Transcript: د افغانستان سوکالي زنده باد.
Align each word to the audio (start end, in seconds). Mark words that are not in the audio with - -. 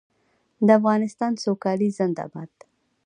د 0.65 0.67
افغانستان 0.79 1.33
سوکالي 1.43 1.89
زنده 1.99 2.25
باد. 2.33 2.51